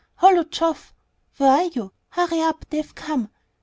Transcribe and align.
"Hollo, 0.15 0.43
Geoff! 0.45 0.95
where 1.37 1.51
are 1.51 1.65
you? 1.65 1.93
Hurry 2.09 2.41
up; 2.41 2.65
they've 2.71 2.95
come." 2.95 3.29